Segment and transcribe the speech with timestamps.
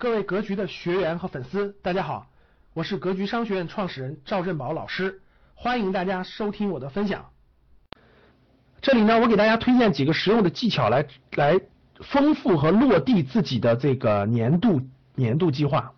[0.00, 2.28] 各位格局的学员和粉丝，大家好，
[2.72, 5.20] 我是格局商学院创始人赵振宝老师，
[5.56, 7.30] 欢迎大家收听我的分享。
[8.80, 11.60] 这里呢，我给大家推荐几个实用的技巧来来
[12.00, 14.82] 丰富和落地自己的这个年度
[15.16, 15.92] 年度计划。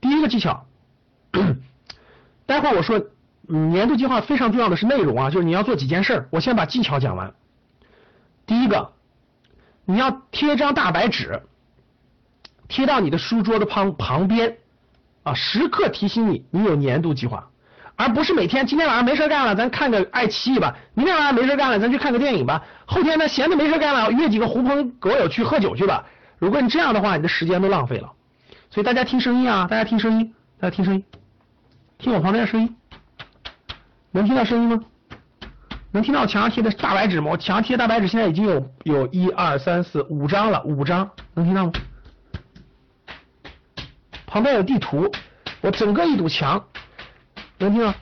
[0.00, 0.64] 第一个技巧，
[2.46, 3.04] 待会儿我说
[3.40, 7.34] 年度计划非常重要的是内容啊，就是你要做几件事儿，我先把技巧讲完。
[8.46, 8.92] 第一个，
[9.84, 11.42] 你要贴张大白纸，
[12.68, 14.56] 贴到你的书桌的旁旁边
[15.22, 17.48] 啊，时刻提醒你你有年度计划。
[17.96, 26.04] 而不是每天今天晚上没事干了，咱看个爱奇艺吧；明天晚上没事干了，咱去看个电影吧；后天呢闲的没事干了，约几个狐朋狗友去喝酒去吧。
[26.40, 28.10] 如果你这样的话，你的时间都浪费了。
[28.70, 31.04] 所以大家听声音啊，大家听声音，大家听声音，
[31.98, 32.76] 听我旁边的声音，
[34.10, 34.80] 能听到声音吗？
[35.94, 37.30] 能听到墙上贴的大白纸吗？
[37.30, 41.72] 我墙上贴大白纸现在已经有有一二三四五张了，五张，能听到吗？
[44.26, 45.08] 旁边有地图，
[45.60, 46.64] 我整个一堵墙。
[47.58, 47.94] 能听到？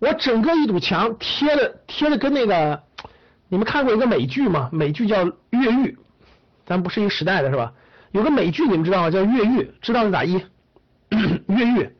[0.00, 2.82] 我整个一堵墙贴的贴的跟那个，
[3.48, 4.68] 你们看过一个美剧吗？
[4.72, 5.92] 美剧叫《越狱》，
[6.66, 7.72] 咱不是一个时代的是吧？
[8.10, 9.12] 有个美剧你们知道吗？
[9.12, 10.44] 叫《越狱》，知道的打一？
[11.46, 11.96] 越狱，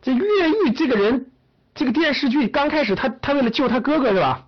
[0.00, 1.29] 这越狱这个人，
[1.80, 4.44] 这个电视剧刚开始他他为了救他哥哥是吧？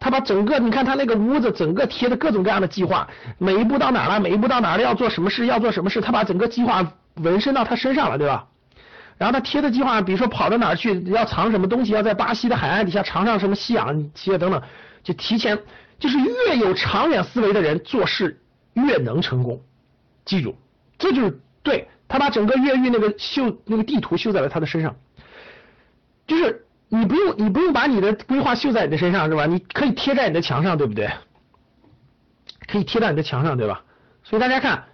[0.00, 3.06] 他把整个你看他那个屋子整个贴的各种各样的计划，
[3.38, 4.18] 每一步到哪了？
[4.18, 4.82] 每一步到哪了？
[4.82, 5.46] 要做什么事？
[5.46, 6.00] 要做什么事？
[6.00, 6.84] 他把整个计划
[7.18, 8.48] 纹身到他身上了，对吧？
[9.16, 14.60] 然后他贴的计划，比如说跑到哪儿去，要藏什么东西，要在巴西的海岸底下藏上什么吸氧气啊等等，
[15.04, 15.56] 就提前，
[16.00, 18.40] 就是越有长远思维的人做事
[18.72, 19.62] 越能成功。
[20.24, 20.56] 记住，
[20.98, 24.96] 这就是对他把整个越狱那个绣那个地图绣在了他的身上，
[26.26, 29.46] 就是你不用你不用把你的规划绣在你的身上是吧？
[29.46, 31.08] 你可以贴在你的墙上，对不对？
[32.66, 33.82] 可以贴在你的墙上，对吧？
[34.24, 34.84] 所以大家看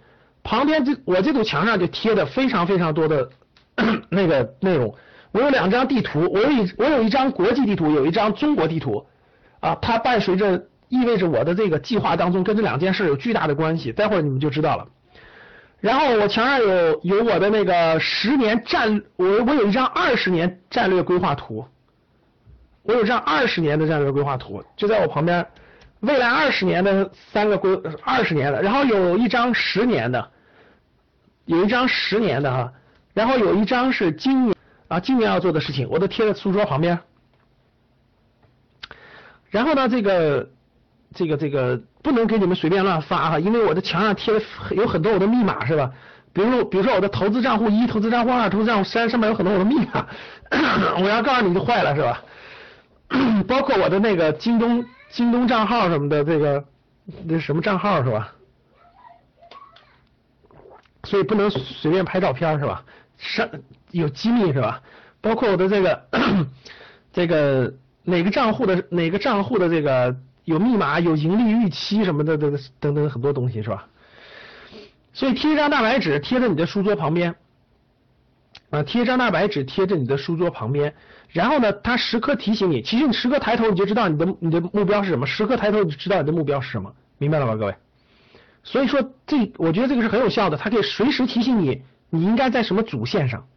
[0.43, 3.29] 旁边这我这堵墙上就贴的非常非常多的。
[4.09, 4.93] 那个内容，
[5.31, 9.07] 我有两张地图，我有一我有一张国际地图，有一张中国地图，
[9.61, 14.87] 啊，它伴随着意味着我的这个计划当中跟这两件事有巨大的关系，待会儿你们就知道了。
[15.83, 21.65] 然后我墙上有有我的那个十年战，我我有一张二十年战略规划图，
[22.83, 25.45] 我有张二十年的战略规划图，就在我旁边，
[25.99, 30.31] 未来二十年的三个规二十年的，然后有一张十年的，
[31.43, 32.71] 有一张十年的哈。
[33.13, 34.55] 然后有一张是今年
[34.87, 36.97] 啊，今年要做的事情，我都贴在书桌旁边。
[39.49, 40.49] 然后呢，这个
[41.13, 44.41] 这个这个不能给你们随便乱发哈，因为我的墙上贴的
[44.71, 45.91] 有很多我的密码是吧？
[46.33, 50.07] 比如比如说我的投资账户一、投资账户二、投资账户三上面有很多我的密码，
[50.99, 52.23] 我要告诉你就坏了是吧？
[53.47, 56.65] 包括我的那个京东京东账号什么的，这个
[57.25, 58.33] 那什么账号是吧？
[61.03, 62.83] 所以不能随便拍照片是吧？
[63.17, 63.47] 上
[63.91, 64.81] 有机密是吧？
[65.21, 66.07] 包括我的这个
[67.13, 67.71] 这个
[68.03, 70.15] 哪个账户的哪个账户的这个
[70.45, 73.87] 有密码、有盈利预期什么的等等等很多东西是吧？
[75.13, 77.35] 所以贴一张大白纸贴在你的书桌旁边
[78.71, 80.93] 啊，贴一张大白纸贴在你的书桌旁边，
[81.29, 87.75] 然后呢，它时刻提醒你，其实你时刻抬头你就知道你的你的目标是什么，时刻抬头你就知道你的目标是什么，明白了吧，各位？
[88.63, 91.83] 所以说这我觉得这个是很有效的，它可以随时提醒你。
[92.09, 93.47] 你应该在什么主线上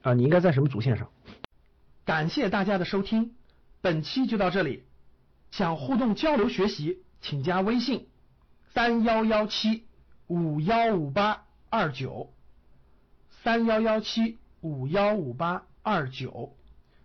[0.00, 0.14] 啊？
[0.14, 1.06] 你应该在什么主线上？
[2.04, 3.32] 感谢大家的收听，
[3.80, 4.82] 本期就到这里。
[5.52, 8.08] 想互动交流学习，请加微信
[8.74, 9.86] 三幺幺七
[10.26, 12.32] 五幺五八二九
[13.44, 16.56] 三幺幺七五幺五八二九，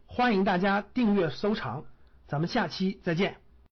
[0.05, 1.85] 欢迎大家订阅收藏，
[2.25, 3.46] 咱们下期再见。